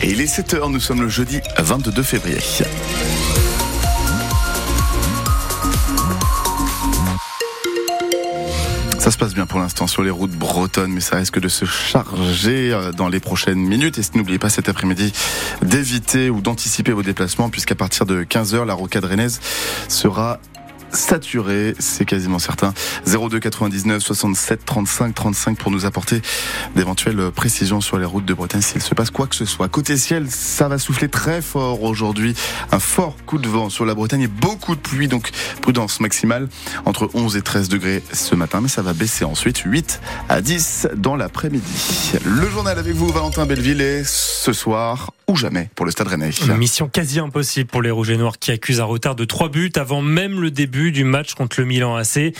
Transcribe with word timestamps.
Et 0.00 0.10
il 0.10 0.20
est 0.20 0.26
7h, 0.26 0.70
nous 0.70 0.80
sommes 0.80 1.02
le 1.02 1.08
jeudi 1.08 1.40
22 1.58 2.02
février. 2.02 2.38
Ça 8.98 9.10
se 9.10 9.18
passe 9.18 9.34
bien 9.34 9.46
pour 9.46 9.58
l'instant 9.58 9.86
sur 9.86 10.02
les 10.02 10.10
routes 10.10 10.32
bretonnes, 10.32 10.92
mais 10.92 11.00
ça 11.00 11.16
risque 11.16 11.40
de 11.40 11.48
se 11.48 11.64
charger 11.64 12.72
euh, 12.72 12.92
dans 12.92 13.08
les 13.08 13.20
prochaines 13.20 13.58
minutes. 13.58 13.98
Et 13.98 14.02
n'oubliez 14.14 14.38
pas 14.38 14.50
cet 14.50 14.68
après-midi 14.68 15.12
d'éviter 15.62 16.30
ou 16.30 16.40
d'anticiper 16.40 16.92
vos 16.92 17.02
déplacements, 17.02 17.48
puisqu'à 17.48 17.74
partir 17.74 18.06
de 18.06 18.22
15h, 18.22 18.64
la 18.66 18.74
rocade 18.74 19.04
rennaise 19.04 19.40
sera 19.88 20.38
saturé, 20.92 21.74
c'est 21.78 22.04
quasiment 22.04 22.38
certain. 22.38 22.72
02 23.06 23.38
99 23.38 24.02
67 24.02 24.64
35 24.64 25.14
35 25.14 25.58
pour 25.58 25.70
nous 25.70 25.86
apporter 25.86 26.22
d'éventuelles 26.76 27.30
précisions 27.34 27.80
sur 27.80 27.98
les 27.98 28.04
routes 28.04 28.24
de 28.24 28.34
Bretagne 28.34 28.62
s'il 28.62 28.82
se 28.82 28.94
passe 28.94 29.10
quoi 29.10 29.26
que 29.26 29.36
ce 29.36 29.44
soit. 29.44 29.68
Côté 29.68 29.96
ciel, 29.96 30.26
ça 30.30 30.68
va 30.68 30.78
souffler 30.78 31.08
très 31.08 31.42
fort 31.42 31.82
aujourd'hui. 31.82 32.34
Un 32.72 32.78
fort 32.78 33.16
coup 33.26 33.38
de 33.38 33.48
vent 33.48 33.70
sur 33.70 33.84
la 33.84 33.94
Bretagne 33.94 34.22
et 34.22 34.28
beaucoup 34.28 34.74
de 34.74 34.80
pluie, 34.80 35.08
donc 35.08 35.30
prudence 35.60 36.00
maximale 36.00 36.48
entre 36.84 37.10
11 37.14 37.36
et 37.36 37.42
13 37.42 37.68
degrés 37.68 38.02
ce 38.12 38.34
matin, 38.34 38.60
mais 38.60 38.68
ça 38.68 38.82
va 38.82 38.92
baisser 38.92 39.24
ensuite 39.24 39.58
8 39.58 40.00
à 40.28 40.40
10 40.40 40.88
dans 40.96 41.16
l'après-midi. 41.16 42.12
Le 42.24 42.48
journal 42.48 42.78
avec 42.78 42.94
vous, 42.94 43.08
Valentin 43.08 43.46
Belleville, 43.46 43.80
et 43.80 44.02
ce 44.04 44.52
soir, 44.52 45.10
ou 45.28 45.36
jamais 45.36 45.68
pour 45.74 45.86
le 45.86 45.92
Stade 45.92 46.08
Rennais. 46.08 46.30
mission 46.56 46.88
quasi 46.88 47.20
impossible 47.20 47.68
pour 47.68 47.82
les 47.82 47.90
Rouges 47.90 48.10
et 48.10 48.16
Noirs 48.16 48.38
qui 48.38 48.50
accusent 48.50 48.80
un 48.80 48.84
retard 48.84 49.14
de 49.14 49.24
3 49.24 49.50
buts 49.50 49.70
avant 49.76 50.02
même 50.02 50.40
le 50.40 50.50
début 50.50 50.90
du 50.90 51.04
match 51.04 51.34
contre 51.34 51.60
le 51.60 51.66
Milan 51.66 51.96
AC. 51.96 52.34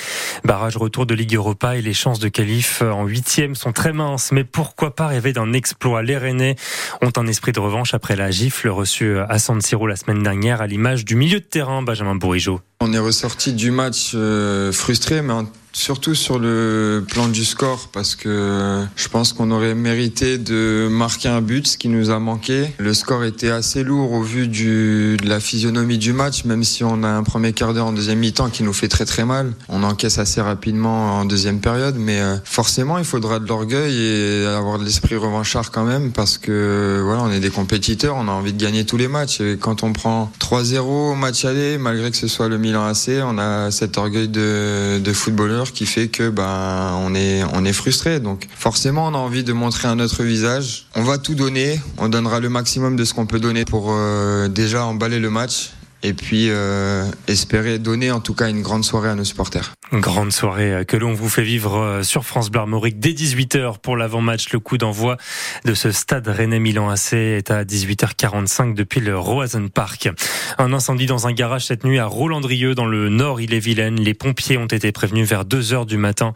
Barrage 0.45 0.77
retour 0.77 1.07
de 1.07 1.15
Ligue 1.15 1.35
Europa 1.35 1.77
et 1.77 1.83
les 1.83 1.93
chances 1.93 2.19
de 2.19 2.29
qualif 2.29 2.83
en 2.83 3.05
huitième 3.05 3.55
sont 3.55 3.73
très 3.73 3.93
minces. 3.93 4.33
Mais 4.33 4.45
pourquoi 4.45 4.95
pas 4.95 5.07
rêver 5.07 5.33
d'un 5.33 5.53
exploit? 5.53 6.03
Les 6.03 6.17
Rennais 6.17 6.57
ont 7.03 7.13
un 7.17 7.27
esprit 7.27 7.53
de 7.53 7.61
revanche 7.61 7.95
après 7.95 8.17
la 8.17 8.31
gifle 8.31 8.69
reçue 8.69 9.19
à 9.19 9.39
San 9.39 9.61
Siro 9.61 9.87
la 9.87 9.97
semaine 9.97 10.23
dernière 10.23 10.61
à 10.61 10.67
l'image 10.67 11.05
du 11.05 11.15
milieu 11.15 11.41
de 11.41 11.45
terrain 11.45 11.83
Benjamin 11.83 12.15
Bourigeau. 12.15 12.61
On 12.81 12.93
est 12.93 12.99
ressorti 13.01 13.55
du 13.55 13.73
match 13.73 14.13
euh, 14.15 14.71
frustré, 14.71 15.21
mais 15.21 15.33
surtout 15.79 16.15
sur 16.15 16.39
le 16.39 17.05
plan 17.09 17.29
du 17.29 17.45
score 17.45 17.89
parce 17.93 18.17
que 18.17 18.85
je 18.97 19.09
pense 19.09 19.33
qu'on 19.33 19.51
aurait 19.51 19.75
mérité 19.75 20.39
de 20.39 20.89
marquer 20.91 21.29
un 21.29 21.41
but, 21.41 21.67
ce 21.67 21.79
qui 21.79 21.89
nous 21.89 22.11
a 22.11 22.19
manqué. 22.19 22.69
Le 22.79 22.95
score 22.95 23.25
était 23.25 23.51
assez 23.51 23.85
lourd 23.85 24.13
au 24.13 24.23
vu 24.23 24.49
du, 24.49 25.17
de 25.23 25.29
la 25.29 25.41
physionomie 25.41 25.99
du 25.99 26.13
match, 26.13 26.45
même 26.45 26.65
si 26.65 26.85
on 26.85 27.03
a 27.05 27.09
un 27.09 27.23
premier 27.23 27.53
quart 27.53 27.75
d'heure 27.75 27.87
en 27.87 27.93
deuxième 27.93 28.19
mi-temps 28.19 28.51
qui 28.51 28.63
nous 28.63 28.73
fait 28.73 28.89
très 28.89 29.05
très 29.05 29.25
mal. 29.25 29.53
On 29.69 29.83
encaisse 29.83 30.19
assez 30.19 30.41
rapidement 30.41 31.21
en 31.21 31.25
deuxième 31.25 31.61
période, 31.61 31.97
mais 31.99 32.21
euh, 32.21 32.37
forcément 32.45 32.99
il 32.99 33.05
faudra 33.05 33.39
de 33.39 33.47
l'orgueil 33.47 33.95
et 33.97 34.47
avoir 34.47 34.79
de 34.79 34.85
l'esprit 34.85 35.17
revanchard 35.17 35.71
quand 35.71 35.85
même 35.85 36.13
parce 36.13 36.39
que 36.39 37.01
voilà, 37.05 37.23
on 37.23 37.31
est 37.31 37.41
des 37.41 37.51
compétiteurs, 37.51 38.17
on 38.17 38.29
a 38.29 38.33
envie 38.33 38.53
de 38.53 38.63
gagner 38.63 38.85
tous 38.85 38.97
les 38.97 39.09
matchs. 39.09 39.41
Et 39.41 39.59
quand 39.59 39.83
on 39.83 39.93
prend 39.93 40.33
3-0 40.41 40.79
au 40.81 41.15
match 41.15 41.45
aller, 41.45 41.79
malgré 41.79 42.11
que 42.11 42.17
ce 42.17 42.29
soit 42.29 42.49
le 42.49 42.59
On 42.77 43.39
a 43.39 43.71
cet 43.71 43.99
orgueil 43.99 44.29
de, 44.29 45.13
footballeur 45.13 45.73
qui 45.73 45.87
fait 45.87 46.09
que 46.09 46.29
ben 46.29 46.99
on 47.03 47.15
est 47.15 47.43
on 47.45 47.73
frustré. 47.73 48.21
Donc 48.21 48.47
forcément 48.55 49.07
on 49.07 49.15
a 49.15 49.19
envie 49.19 49.45
de 49.45 49.53
montrer 49.53 49.89
un 49.89 49.99
autre 50.01 50.23
visage. 50.23 50.87
On 50.95 51.03
va 51.03 51.19
tout 51.19 51.35
donner, 51.35 51.81
on 51.99 52.09
donnera 52.09 52.41
le 52.41 52.49
maximum 52.49 52.97
de 52.97 53.05
ce 53.05 53.15
qu'on 53.15 53.27
peut 53.27 53.41
donner 53.41 53.65
pour 53.65 53.89
euh, 53.91 54.49
déjà 54.49 54.85
emballer 54.85 55.19
le 55.19 55.31
match 55.31 55.71
et 56.03 56.15
puis 56.15 56.47
euh, 56.49 57.05
espérer 57.27 57.79
donner 57.79 58.11
en 58.11 58.21
tout 58.21 58.35
cas 58.35 58.49
une 58.49 58.63
grande 58.63 58.85
soirée 58.85 59.09
à 59.09 59.15
nos 59.15 59.25
supporters. 59.25 59.75
Une 59.91 60.01
grande 60.01 60.33
soirée 60.33 60.73
euh, 60.73 60.85
que 60.85 60.97
l'on 60.97 61.13
vous 61.13 61.29
fait 61.29 61.43
vivre 61.43 61.79
euh, 61.79 62.03
sur 62.03 62.25
France 62.25 62.51
Bleu 62.51 62.61
Armorique 62.61 63.01
dès 63.01 63.11
18h 63.11 63.79
pour 63.79 63.97
l'avant-match. 63.97 64.53
Le 64.53 64.61
coup 64.61 64.79
d'envoi 64.79 65.17
de 65.65 65.75
ce 65.75 65.91
stade 65.91 66.29
Rennais-Milan 66.29 66.89
AC 66.89 67.15
est 67.15 67.51
à 67.51 67.65
18h45 67.65 68.75
depuis 68.75 69.01
le 69.01 69.19
Roazen 69.19 69.71
Park. 69.71 70.11
Un 70.59 70.73
incendie 70.73 71.07
dans 71.07 71.27
un 71.27 71.33
garage 71.33 71.67
cette 71.67 71.85
nuit 71.85 71.99
à 71.99 72.07
Rolandrieux 72.07 72.75
dans 72.75 72.87
le 72.87 73.09
nord 73.09 73.41
Ille-et-Vilaine. 73.41 73.99
Les 73.99 74.15
pompiers 74.15 74.59
ont 74.59 74.67
été 74.67 74.93
prévenus 74.93 75.29
vers 75.29 75.45
2h 75.45 75.87
du 75.87 75.97
matin. 75.97 76.33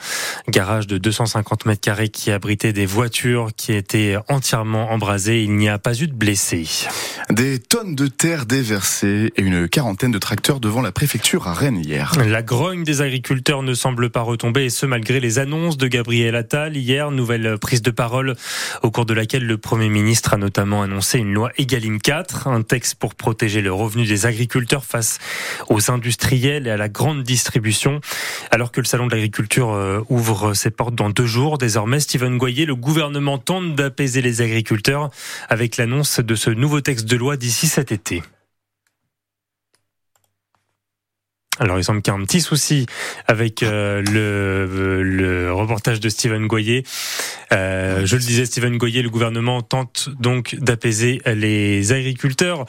Garage 0.49 0.87
de 0.87 0.99
250 0.99 1.67
mètres 1.67 1.81
carrés 1.81 2.09
qui 2.09 2.31
abritait 2.31 2.73
des 2.73 2.87
voitures 2.87 3.51
qui 3.57 3.73
étaient 3.73 4.17
entièrement 4.29 4.91
embrasées. 4.91 5.43
Il 5.43 5.55
n'y 5.57 5.69
a 5.69 5.79
pas 5.79 5.95
eu 5.95 6.09
de 6.09 6.15
blessés. 6.15 6.67
Des 7.31 7.59
tonnes 7.59 7.95
de 7.95 8.07
terre 8.07 8.47
déversées 8.47 9.33
et 9.37 9.43
une 9.43 9.52
une 9.53 9.69
quarantaine 9.69 10.11
de 10.11 10.19
tracteurs 10.19 10.61
devant 10.61 10.81
la 10.81 10.93
préfecture 10.93 11.47
à 11.47 11.53
Rennes 11.53 11.83
hier. 11.85 12.13
La 12.27 12.43
grogne 12.43 12.85
des 12.85 13.03
agriculteurs 13.03 13.63
ne 13.63 13.75
semble 13.75 14.09
pas 14.09 14.23
retomber 14.23 14.65
et 14.65 14.71
ce 14.71 14.87
malgré 14.87 15.21
les 15.21 15.39
annonces 15.39 15.77
de 15.77 15.89
Gabriel 15.89 16.37
Attal 16.37 16.75
hier, 16.75 17.11
nouvelle 17.11 17.59
prise 17.59 17.83
de 17.83 17.91
parole 17.91 18.35
au 18.83 18.91
cours 18.91 19.05
de 19.05 19.13
laquelle 19.13 19.45
le 19.45 19.59
Premier 19.59 19.91
ministre 19.91 20.33
a 20.33 20.37
notamment 20.39 20.83
annoncé 20.83 21.19
une 21.19 21.35
loi 21.35 21.51
Egalim 21.59 22.01
4, 22.01 22.49
un 22.49 22.63
texte 22.63 22.95
pour 22.95 23.15
protéger 23.15 23.61
le 23.61 23.73
revenu 23.73 24.07
des 24.07 24.25
agriculteurs 24.25 24.87
face 24.87 25.19
aux 25.69 25.91
industriels 25.91 26.67
et 26.67 26.71
à 26.71 26.79
la 26.79 26.89
grande 26.89 27.23
distribution. 27.23 28.01
Alors 28.51 28.73
que 28.73 28.81
le 28.81 28.87
salon 28.87 29.07
de 29.07 29.13
l'agriculture 29.13 29.73
euh, 29.73 30.01
ouvre 30.09 30.55
ses 30.55 30.71
portes 30.71 30.95
dans 30.95 31.11
deux 31.11 31.27
jours, 31.27 31.59
désormais 31.59 32.01
Stephen 32.01 32.39
Goyer, 32.39 32.65
le 32.65 32.75
gouvernement 32.75 33.37
tente 33.37 33.75
d'apaiser 33.75 34.23
les 34.23 34.41
agriculteurs 34.41 35.11
avec 35.51 35.77
l'annonce 35.77 36.21
de 36.21 36.35
ce 36.35 36.49
nouveau 36.49 36.81
texte 36.81 37.05
de 37.05 37.17
loi 37.17 37.37
d'ici 37.37 37.67
cet 37.67 37.93
été. 37.93 38.23
Alors 41.63 41.79
il 41.79 41.85
semble 41.85 42.03
qu'il 42.03 42.13
y 42.13 42.17
a 42.17 42.19
un 42.19 42.25
petit 42.25 42.41
souci 42.41 42.87
avec 43.29 43.63
euh, 43.63 44.03
le, 44.11 45.05
le, 45.05 45.53
reportage 45.53 46.01
de 46.01 46.09
Steven 46.09 46.49
Goyer. 46.49 46.83
Euh, 47.53 48.05
je 48.05 48.17
le 48.17 48.23
disais, 48.23 48.47
Steven 48.47 48.79
Goyer, 48.79 49.01
le 49.03 49.11
gouvernement 49.11 49.63
tente 49.63 50.09
donc 50.19 50.57
d'apaiser 50.57 51.23
les 51.25 51.93
agriculteurs 51.93 52.65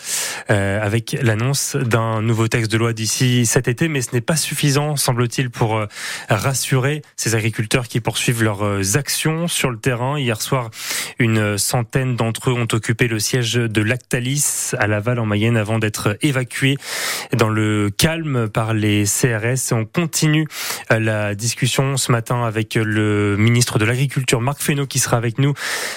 euh, 0.51 0.79
avec 0.79 1.17
l'annonce 1.23 1.75
d'un 1.75 2.21
nouveau 2.21 2.47
texte 2.47 2.71
de 2.71 2.77
loi 2.77 2.93
d'ici 2.93 3.47
cet 3.47 3.67
été, 3.67 3.87
mais 3.87 4.01
ce 4.01 4.11
n'est 4.13 4.21
pas 4.21 4.35
suffisant, 4.35 4.95
semble-t-il, 4.95 5.49
pour 5.49 5.77
euh, 5.77 5.87
rassurer 6.29 7.01
ces 7.15 7.33
agriculteurs 7.33 7.87
qui 7.87 7.99
poursuivent 7.99 8.43
leurs 8.43 8.95
actions 8.95 9.47
sur 9.47 9.71
le 9.71 9.77
terrain. 9.77 10.19
Hier 10.19 10.39
soir, 10.39 10.69
une 11.17 11.57
centaine 11.57 12.15
d'entre 12.15 12.51
eux 12.51 12.53
ont 12.53 12.67
occupé 12.71 13.07
le 13.07 13.17
siège 13.17 13.53
de 13.53 13.81
Lactalis 13.81 14.73
à 14.77 14.85
Laval 14.85 15.17
en 15.17 15.25
Mayenne 15.25 15.57
avant 15.57 15.79
d'être 15.79 16.15
évacués 16.21 16.77
dans 17.35 17.49
le 17.49 17.89
calme 17.89 18.49
par 18.49 18.75
les 18.75 18.82
CRS. 19.05 19.71
On 19.71 19.85
continue 19.85 20.47
euh, 20.91 20.99
la 20.99 21.35
discussion 21.35 21.97
ce 21.97 22.11
matin 22.11 22.43
avec 22.43 22.75
le 22.75 23.35
ministre 23.37 23.79
de 23.79 23.85
l'Agriculture, 23.85 24.41
Marc 24.41 24.61
Fesneau, 24.61 24.85
qui 24.85 24.99
sera 24.99 25.17
avec 25.17 25.39
nous 25.39 25.53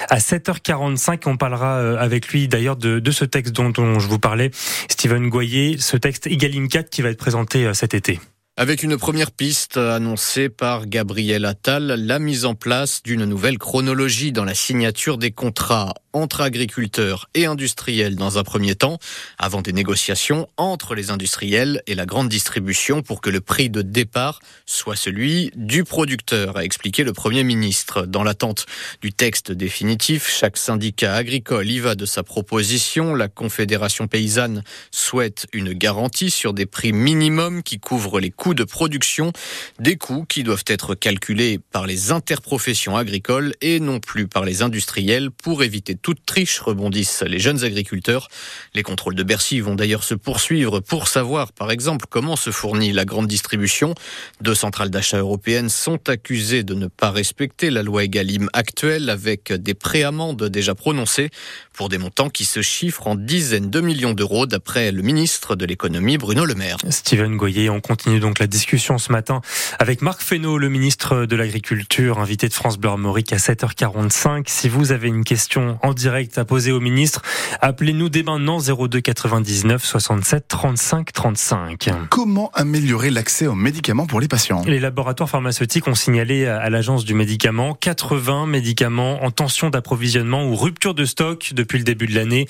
à 0.08 0.18
7h45. 0.18 1.22
On 1.26 1.36
parlera 1.36 1.78
euh, 1.78 1.96
avec 1.98 2.28
lui 2.28 2.48
d'ailleurs 2.48 2.76
de, 2.76 3.10
ce 3.10 3.24
texte 3.24 3.52
dont, 3.54 3.98
je 3.98 4.06
vous 4.08 4.18
parlais, 4.18 4.50
Steven 4.88 5.28
Goyer, 5.28 5.76
ce 5.78 5.96
texte 5.96 6.26
Egalim 6.26 6.68
4 6.68 6.90
qui 6.90 7.02
va 7.02 7.10
être 7.10 7.18
présenté 7.18 7.66
euh, 7.66 7.74
cet 7.74 7.94
été. 7.94 8.20
Avec 8.58 8.82
une 8.82 8.96
première 8.96 9.32
piste 9.32 9.76
annoncée 9.76 10.48
par 10.48 10.86
Gabriel 10.86 11.44
Attal, 11.44 11.88
la 11.88 12.18
mise 12.18 12.46
en 12.46 12.54
place 12.54 13.02
d'une 13.02 13.26
nouvelle 13.26 13.58
chronologie 13.58 14.32
dans 14.32 14.46
la 14.46 14.54
signature 14.54 15.18
des 15.18 15.30
contrats 15.30 15.92
entre 16.14 16.40
agriculteurs 16.40 17.28
et 17.34 17.44
industriels 17.44 18.16
dans 18.16 18.38
un 18.38 18.42
premier 18.42 18.74
temps, 18.74 18.98
avant 19.38 19.60
des 19.60 19.74
négociations 19.74 20.48
entre 20.56 20.94
les 20.94 21.10
industriels 21.10 21.82
et 21.86 21.94
la 21.94 22.06
grande 22.06 22.30
distribution 22.30 23.02
pour 23.02 23.20
que 23.20 23.28
le 23.28 23.42
prix 23.42 23.68
de 23.68 23.82
départ 23.82 24.40
soit 24.64 24.96
celui 24.96 25.50
du 25.54 25.84
producteur, 25.84 26.56
a 26.56 26.64
expliqué 26.64 27.04
le 27.04 27.12
Premier 27.12 27.44
ministre. 27.44 28.06
Dans 28.06 28.22
l'attente 28.22 28.64
du 29.02 29.12
texte 29.12 29.52
définitif, 29.52 30.30
chaque 30.30 30.56
syndicat 30.56 31.14
agricole 31.14 31.68
y 31.68 31.78
va 31.80 31.94
de 31.94 32.06
sa 32.06 32.22
proposition. 32.22 33.14
La 33.14 33.28
Confédération 33.28 34.08
paysanne 34.08 34.62
souhaite 34.90 35.46
une 35.52 35.74
garantie 35.74 36.30
sur 36.30 36.54
des 36.54 36.64
prix 36.64 36.94
minimums 36.94 37.62
qui 37.62 37.78
couvrent 37.78 38.20
les 38.20 38.30
coûts 38.30 38.45
de 38.54 38.64
production, 38.64 39.32
des 39.78 39.96
coûts 39.96 40.24
qui 40.28 40.42
doivent 40.42 40.64
être 40.66 40.94
calculés 40.94 41.58
par 41.72 41.86
les 41.86 42.12
interprofessions 42.12 42.96
agricoles 42.96 43.54
et 43.60 43.80
non 43.80 44.00
plus 44.00 44.26
par 44.28 44.44
les 44.44 44.62
industriels 44.62 45.30
pour 45.30 45.62
éviter 45.62 45.94
toute 45.94 46.24
triche, 46.26 46.60
rebondissent 46.60 47.22
les 47.22 47.38
jeunes 47.38 47.64
agriculteurs. 47.64 48.28
Les 48.74 48.82
contrôles 48.82 49.14
de 49.14 49.22
Bercy 49.22 49.60
vont 49.60 49.74
d'ailleurs 49.74 50.04
se 50.04 50.14
poursuivre 50.14 50.80
pour 50.80 51.08
savoir, 51.08 51.52
par 51.52 51.70
exemple, 51.70 52.06
comment 52.08 52.36
se 52.36 52.50
fournit 52.50 52.92
la 52.92 53.04
grande 53.04 53.26
distribution. 53.26 53.94
Deux 54.40 54.54
centrales 54.54 54.90
d'achat 54.90 55.18
européennes 55.18 55.68
sont 55.68 56.08
accusées 56.08 56.62
de 56.62 56.74
ne 56.74 56.86
pas 56.86 57.10
respecter 57.10 57.70
la 57.70 57.82
loi 57.82 58.04
Egalim 58.04 58.48
actuelle 58.52 59.10
avec 59.10 59.52
des 59.52 59.74
préamendes 59.74 60.44
déjà 60.44 60.74
prononcées 60.74 61.30
pour 61.72 61.88
des 61.88 61.98
montants 61.98 62.30
qui 62.30 62.44
se 62.44 62.62
chiffrent 62.62 63.06
en 63.06 63.14
dizaines 63.14 63.70
de 63.70 63.80
millions 63.80 64.14
d'euros 64.14 64.46
d'après 64.46 64.92
le 64.92 65.02
ministre 65.02 65.56
de 65.56 65.66
l'économie 65.66 66.18
Bruno 66.18 66.44
Le 66.44 66.54
Maire. 66.54 66.78
Steven 66.88 67.36
Goyer, 67.36 67.70
on 67.70 67.80
continue 67.80 68.20
donc 68.20 68.35
donc 68.36 68.40
la 68.40 68.46
discussion 68.46 68.98
ce 68.98 69.12
matin 69.12 69.40
avec 69.78 70.02
Marc 70.02 70.20
Fesneau, 70.20 70.58
le 70.58 70.68
ministre 70.68 71.24
de 71.24 71.36
l'Agriculture, 71.36 72.18
invité 72.18 72.48
de 72.48 72.52
France 72.52 72.76
Bleu 72.76 72.90
Armorique 72.90 73.32
à 73.32 73.36
7h45. 73.36 74.44
Si 74.46 74.68
vous 74.68 74.92
avez 74.92 75.08
une 75.08 75.24
question 75.24 75.78
en 75.82 75.94
direct 75.94 76.36
à 76.36 76.44
poser 76.44 76.70
au 76.70 76.80
ministre, 76.80 77.22
appelez-nous 77.62 78.10
dès 78.10 78.22
maintenant 78.22 78.58
02 78.58 79.00
99 79.00 79.82
67 79.82 80.48
35 80.48 81.12
35. 81.12 81.88
Comment 82.10 82.50
améliorer 82.52 83.10
l'accès 83.10 83.46
aux 83.46 83.54
médicaments 83.54 84.06
pour 84.06 84.20
les 84.20 84.28
patients? 84.28 84.62
Les 84.66 84.80
laboratoires 84.80 85.30
pharmaceutiques 85.30 85.88
ont 85.88 85.94
signalé 85.94 86.46
à 86.46 86.68
l'agence 86.68 87.04
du 87.04 87.14
médicament 87.14 87.74
80 87.74 88.46
médicaments 88.46 89.24
en 89.24 89.30
tension 89.30 89.70
d'approvisionnement 89.70 90.44
ou 90.44 90.56
rupture 90.56 90.94
de 90.94 91.06
stock 91.06 91.52
depuis 91.54 91.78
le 91.78 91.84
début 91.84 92.06
de 92.06 92.14
l'année. 92.14 92.48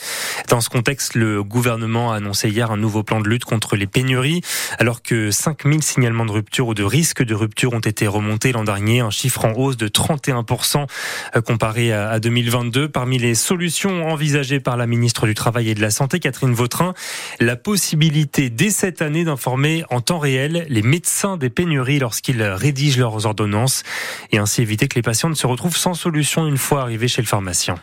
Dans 0.48 0.60
ce 0.60 0.68
contexte, 0.68 1.14
le 1.14 1.44
gouvernement 1.44 2.12
a 2.12 2.16
annoncé 2.16 2.48
hier 2.48 2.72
un 2.72 2.76
nouveau 2.76 3.04
plan 3.04 3.20
de 3.20 3.28
lutte 3.28 3.44
contre 3.44 3.76
les 3.76 3.86
pénuries, 3.86 4.40
alors 4.78 5.02
que 5.02 5.30
5000 5.30 5.75
signalements 5.82 6.26
de 6.26 6.32
rupture 6.32 6.68
ou 6.68 6.74
de 6.74 6.82
risque 6.82 7.22
de 7.22 7.34
rupture 7.34 7.72
ont 7.72 7.80
été 7.80 8.06
remontés 8.06 8.52
l'an 8.52 8.64
dernier, 8.64 9.00
un 9.00 9.10
chiffre 9.10 9.44
en 9.44 9.52
hausse 9.52 9.76
de 9.76 9.88
31% 9.88 10.86
euh, 11.34 11.40
comparé 11.40 11.92
à 11.92 12.18
2022. 12.20 12.88
Parmi 12.88 13.18
les 13.18 13.34
solutions 13.34 14.08
envisagées 14.08 14.60
par 14.60 14.76
la 14.76 14.86
ministre 14.86 15.26
du 15.26 15.34
Travail 15.34 15.70
et 15.70 15.74
de 15.74 15.80
la 15.80 15.90
Santé, 15.90 16.20
Catherine 16.20 16.54
Vautrin, 16.54 16.94
la 17.40 17.56
possibilité 17.56 18.50
dès 18.50 18.70
cette 18.70 19.02
année 19.02 19.24
d'informer 19.24 19.84
en 19.90 20.00
temps 20.00 20.18
réel 20.18 20.66
les 20.68 20.82
médecins 20.82 21.36
des 21.36 21.50
pénuries 21.50 21.98
lorsqu'ils 21.98 22.42
rédigent 22.42 22.98
leurs 22.98 23.26
ordonnances 23.26 23.82
et 24.32 24.38
ainsi 24.38 24.62
éviter 24.62 24.88
que 24.88 24.94
les 24.94 25.02
patients 25.02 25.28
ne 25.28 25.34
se 25.34 25.46
retrouvent 25.46 25.76
sans 25.76 25.94
solution 25.94 26.46
une 26.46 26.58
fois 26.58 26.82
arrivés 26.82 27.08
chez 27.08 27.22
le 27.22 27.28
pharmacien. 27.28 27.76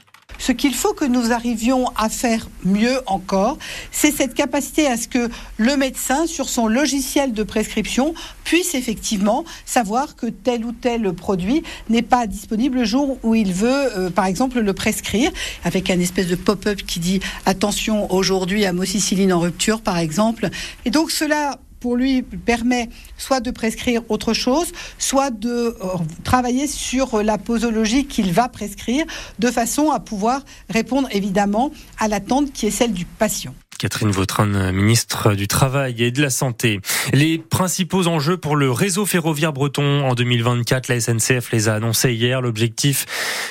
Ce 0.45 0.51
qu'il 0.51 0.75
faut 0.75 0.93
que 0.93 1.05
nous 1.05 1.31
arrivions 1.31 1.87
à 1.95 2.09
faire 2.09 2.49
mieux 2.65 2.99
encore, 3.05 3.57
c'est 3.93 4.11
cette 4.11 4.33
capacité 4.33 4.87
à 4.87 4.97
ce 4.97 5.07
que 5.07 5.29
le 5.55 5.77
médecin, 5.77 6.27
sur 6.27 6.49
son 6.49 6.67
logiciel 6.67 7.31
de 7.31 7.43
prescription, 7.43 8.13
puisse 8.43 8.75
effectivement 8.75 9.45
savoir 9.65 10.17
que 10.17 10.25
tel 10.25 10.65
ou 10.65 10.73
tel 10.73 11.13
produit 11.13 11.63
n'est 11.87 12.01
pas 12.01 12.27
disponible 12.27 12.79
le 12.79 12.83
jour 12.83 13.17
où 13.23 13.35
il 13.35 13.53
veut, 13.53 13.97
euh, 13.97 14.09
par 14.09 14.25
exemple, 14.25 14.59
le 14.59 14.73
prescrire, 14.73 15.31
avec 15.63 15.89
un 15.89 16.01
espèce 16.01 16.27
de 16.27 16.35
pop-up 16.35 16.81
qui 16.85 16.99
dit 16.99 17.21
attention 17.45 18.11
aujourd'hui 18.11 18.65
à 18.65 18.73
moxicilline 18.73 19.31
en 19.31 19.39
rupture, 19.39 19.79
par 19.79 19.97
exemple. 19.97 20.49
Et 20.83 20.89
donc 20.89 21.11
cela 21.11 21.57
pour 21.83 21.97
lui 21.97 22.21
permet 22.21 22.87
soit 23.17 23.41
de 23.41 23.51
prescrire 23.51 24.03
autre 24.07 24.33
chose, 24.33 24.71
soit 24.97 25.31
de 25.31 25.49
euh, 25.49 25.75
travailler 26.23 26.65
sur 26.65 27.21
la 27.21 27.37
posologie 27.37 28.05
qu'il 28.05 28.31
va 28.31 28.47
prescrire, 28.47 29.05
de 29.39 29.51
façon 29.51 29.91
à 29.91 29.99
pouvoir 29.99 30.45
répondre 30.69 31.09
évidemment 31.11 31.71
à 31.99 32.07
l'attente 32.07 32.53
qui 32.53 32.67
est 32.67 32.71
celle 32.71 32.93
du 32.93 33.03
patient. 33.03 33.53
Catherine 33.83 34.11
Vautrin, 34.11 34.71
ministre 34.71 35.33
du 35.33 35.49
Travail 35.49 36.01
et 36.01 36.11
de 36.11 36.21
la 36.21 36.29
Santé. 36.29 36.79
Les 37.11 37.37
principaux 37.37 38.07
enjeux 38.07 38.37
pour 38.37 38.55
le 38.55 38.71
réseau 38.71 39.05
ferroviaire 39.05 39.51
breton 39.51 40.05
en 40.05 40.15
2024, 40.15 40.87
la 40.87 41.01
SNCF 41.01 41.51
les 41.51 41.67
a 41.67 41.73
annoncés 41.73 42.13
hier. 42.13 42.39
L'objectif 42.39 43.05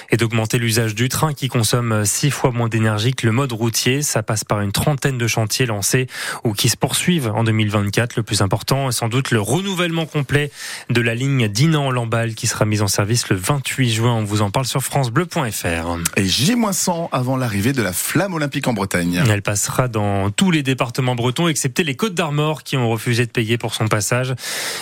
est 0.08 0.16
d'augmenter 0.16 0.56
l'usage 0.56 0.94
du 0.94 1.10
train 1.10 1.34
qui 1.34 1.48
consomme 1.48 2.06
six 2.06 2.30
fois 2.30 2.50
moins 2.50 2.70
d'énergie 2.70 3.12
que 3.12 3.26
le 3.26 3.32
mode 3.32 3.52
routier. 3.52 4.00
Ça 4.00 4.22
passe 4.22 4.42
par 4.42 4.62
une 4.62 4.72
trentaine 4.72 5.18
de 5.18 5.26
chantiers 5.26 5.66
lancés 5.66 6.06
ou 6.44 6.54
qui 6.54 6.70
se 6.70 6.78
poursuivent 6.78 7.30
en 7.34 7.44
2024. 7.44 8.16
Le 8.16 8.22
plus 8.22 8.40
important 8.40 8.88
est 8.88 8.92
sans 8.92 9.10
doute 9.10 9.32
le 9.32 9.40
renouvellement 9.42 10.06
complet 10.06 10.50
de 10.88 11.02
la 11.02 11.14
ligne 11.14 11.48
Dinan-Lamballe 11.48 12.34
qui 12.34 12.46
sera 12.46 12.64
mise 12.64 12.80
en 12.80 12.88
service 12.88 13.28
le 13.28 13.36
28 13.36 13.90
juin. 13.90 14.14
On 14.14 14.24
vous 14.24 14.40
en 14.40 14.50
parle 14.50 14.64
sur 14.64 14.82
francebleu.fr. 14.82 15.98
Et 16.16 16.24
J-100 16.24 17.10
avant 17.12 17.36
l'arrivée 17.36 17.74
de 17.74 17.82
la 17.82 17.92
flamme 17.92 18.32
olympique 18.32 18.66
en 18.66 18.72
Bretagne. 18.72 19.22
Elle 19.28 19.42
passera 19.42 19.88
dans 19.88 20.21
tous 20.30 20.50
les 20.50 20.62
départements 20.62 21.14
bretons, 21.14 21.48
excepté 21.48 21.84
les 21.84 21.96
Côtes 21.96 22.14
d'Armor 22.14 22.62
qui 22.62 22.76
ont 22.76 22.88
refusé 22.88 23.26
de 23.26 23.30
payer 23.30 23.58
pour 23.58 23.74
son 23.74 23.88
passage. 23.88 24.34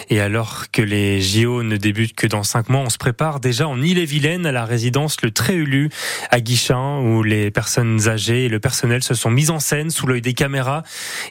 Et 0.08 0.20
alors 0.20 0.70
que 0.70 0.82
les 0.82 1.20
JO 1.20 1.62
ne 1.62 1.76
débutent 1.76 2.14
que 2.14 2.26
dans 2.26 2.42
cinq 2.42 2.68
mois, 2.68 2.80
on 2.80 2.90
se 2.90 2.98
prépare 2.98 3.40
déjà 3.40 3.68
en 3.68 3.80
Ille-et-Vilaine 3.80 4.46
à 4.46 4.52
la 4.52 4.64
résidence 4.64 5.16
Le 5.22 5.30
Tréhulu 5.30 5.90
à 6.30 6.40
Guichin, 6.40 6.98
où 6.98 7.22
les 7.22 7.50
personnes 7.50 8.08
âgées 8.08 8.46
et 8.46 8.48
le 8.48 8.60
personnel 8.60 9.02
se 9.02 9.14
sont 9.14 9.30
mis 9.30 9.50
en 9.50 9.58
scène 9.58 9.90
sous 9.90 10.06
l'œil 10.06 10.22
des 10.22 10.34
caméras. 10.34 10.82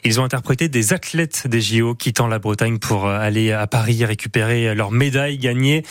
Ils 0.04 0.20
ont 0.20 0.24
interprété 0.24 0.68
des 0.68 0.92
athlètes 0.92 1.46
des 1.46 1.60
JO 1.60 1.94
quittant 1.94 2.26
la 2.26 2.38
Bretagne 2.38 2.78
pour 2.78 3.06
aller 3.06 3.52
à 3.52 3.66
Paris 3.66 4.04
récupérer 4.04 4.74
leur 4.74 4.90
médaille 4.90 5.38
gagnée. 5.38 5.84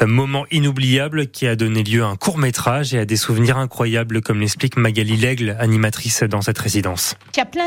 Un 0.00 0.06
moment 0.06 0.46
inoubliable 0.50 1.28
qui 1.28 1.46
a 1.46 1.56
donné 1.56 1.82
lieu 1.82 2.02
à 2.02 2.06
un 2.06 2.16
court 2.16 2.38
métrage 2.38 2.94
et 2.94 2.98
à 2.98 3.04
des 3.04 3.16
souvenirs 3.16 3.58
incroyables, 3.58 4.20
comme 4.20 4.40
l'explique 4.40 4.76
Magali 4.76 5.16
Lègle, 5.16 5.56
animatrice 5.58 6.22
dans 6.22 6.42
cette 6.42 6.58
résidence 6.58 7.16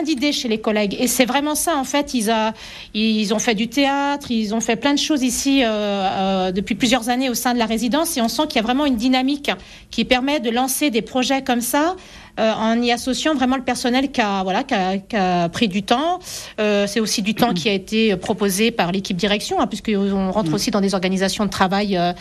d'idées 0.02 0.32
chez 0.32 0.48
les 0.48 0.60
collègues. 0.60 0.96
Et 1.00 1.08
c'est 1.08 1.26
vraiment 1.26 1.56
ça, 1.56 1.78
en 1.78 1.84
fait. 1.84 2.14
Ils 2.14 3.34
ont 3.34 3.40
fait 3.40 3.56
du 3.56 3.68
théâtre, 3.68 4.32
ils 4.32 4.54
ont 4.54 4.60
fait 4.60 4.76
plein 4.76 4.94
de 4.94 5.00
choses 5.00 5.24
ici 5.24 5.64
euh, 5.64 5.68
euh, 5.68 6.52
depuis 6.52 6.76
plusieurs 6.76 7.10
années 7.10 7.30
au 7.30 7.34
sein 7.34 7.54
de 7.54 7.60
la 7.60 7.66
résidence. 7.66 8.18
Et 8.18 8.22
on 8.22 8.28
sent 8.28 8.44
qu'il 8.48 8.58
y 8.58 8.60
a 8.60 8.64
vraiment 8.64 8.86
une 8.86 8.96
dynamique 8.96 9.52
qui 9.92 10.06
permet 10.06 10.40
de 10.40 10.50
lancer 10.50 10.90
des 10.90 11.02
projets 11.02 11.44
comme 11.44 11.62
ça 11.62 11.96
euh, 12.40 12.54
en 12.54 12.82
y 12.82 12.92
associant 12.92 13.34
vraiment 13.34 13.56
le 13.56 13.64
personnel 13.64 14.12
qui 14.12 14.22
a, 14.22 14.44
voilà, 14.44 14.64
qui 14.64 15.16
a, 15.16 15.50
pris 15.50 15.68
du 15.68 15.84
temps. 15.84 16.20
Euh, 16.60 16.86
c'est 16.88 17.00
aussi 17.00 17.22
du 17.22 17.34
temps 17.34 17.54
qui 17.54 17.70
a 17.70 17.74
été 17.74 18.16
proposé 18.16 18.72
par 18.72 18.92
l'équipe 18.92 19.18
direction, 19.18 19.60
hein, 19.60 19.68
puisqu'on 19.68 20.32
rentre 20.32 20.54
aussi 20.54 20.72
dans 20.72 20.82
des 20.82 20.94
organisations 20.94 21.46
de 21.46 21.50
travail 21.50 21.98
euh, 21.98 22.14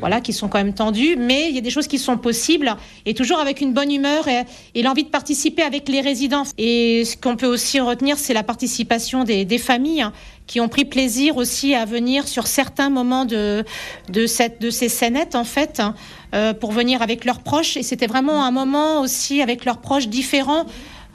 voilà, 0.00 0.20
qui 0.20 0.32
sont 0.32 0.48
quand 0.48 0.58
même 0.58 0.74
tendues. 0.74 1.16
Mais 1.18 1.48
il 1.48 1.54
y 1.54 1.58
a 1.58 1.60
des 1.60 1.70
choses 1.70 1.88
qui 1.88 1.98
sont 1.98 2.16
possibles, 2.16 2.74
et 3.06 3.14
toujours 3.14 3.38
avec 3.38 3.60
une 3.60 3.72
bonne 3.72 3.92
humeur 3.92 4.28
et, 4.28 4.44
et 4.74 4.82
l'envie 4.82 5.04
de 5.04 5.10
participer 5.10 5.62
avec 5.62 5.88
les 5.88 6.00
résidents. 6.00 6.44
Et 6.58 7.04
ce 7.04 7.16
qu'on 7.16 7.36
peut 7.36 7.46
aussi 7.46 7.80
retenir, 7.80 8.18
c'est 8.18 8.34
la 8.34 8.42
participation 8.42 9.24
des, 9.24 9.44
des 9.44 9.58
familles. 9.58 10.02
Hein, 10.02 10.12
qui 10.46 10.60
ont 10.60 10.68
pris 10.68 10.84
plaisir 10.84 11.36
aussi 11.36 11.74
à 11.74 11.84
venir 11.84 12.28
sur 12.28 12.46
certains 12.46 12.90
moments 12.90 13.24
de, 13.24 13.64
de, 14.10 14.26
cette, 14.26 14.60
de 14.60 14.70
ces 14.70 14.88
scénettes, 14.88 15.34
en 15.34 15.44
fait, 15.44 15.80
hein, 15.80 15.94
euh, 16.34 16.52
pour 16.52 16.72
venir 16.72 17.02
avec 17.02 17.24
leurs 17.24 17.40
proches. 17.40 17.76
Et 17.76 17.82
c'était 17.82 18.06
vraiment 18.06 18.44
un 18.44 18.50
moment 18.50 19.00
aussi 19.00 19.42
avec 19.42 19.64
leurs 19.64 19.78
proches 19.78 20.08
différents. 20.08 20.66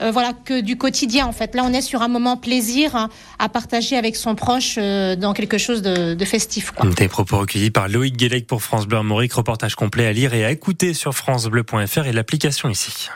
Euh, 0.02 0.10
voilà 0.10 0.32
que 0.32 0.60
du 0.60 0.76
quotidien 0.76 1.26
en 1.26 1.32
fait. 1.32 1.54
Là, 1.54 1.62
on 1.64 1.72
est 1.72 1.82
sur 1.82 2.02
un 2.02 2.08
moment 2.08 2.36
plaisir 2.36 2.96
hein, 2.96 3.10
à 3.38 3.48
partager 3.48 3.96
avec 3.96 4.16
son 4.16 4.34
proche 4.34 4.76
euh, 4.78 5.14
dans 5.14 5.34
quelque 5.34 5.58
chose 5.58 5.82
de, 5.82 6.14
de 6.14 6.24
festif. 6.24 6.70
Quoi. 6.70 6.88
Des 6.90 7.08
propos 7.08 7.38
recueillis 7.38 7.70
par 7.70 7.88
Loïc 7.88 8.16
Guélec 8.16 8.46
pour 8.46 8.62
France 8.62 8.86
Bleu 8.86 8.96
Armorique. 8.96 9.34
Reportage 9.34 9.74
complet 9.74 10.06
à 10.06 10.12
lire 10.12 10.32
et 10.32 10.44
à 10.44 10.50
écouter 10.50 10.94
sur 10.94 11.14
francebleu.fr 11.14 12.06
et 12.06 12.12
l'application 12.12 12.70
ici. 12.70 13.10